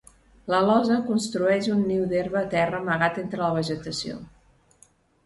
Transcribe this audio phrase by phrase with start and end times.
[0.51, 4.19] L'alosa construeix un niu d'herba a terra amagat entre la vegetació.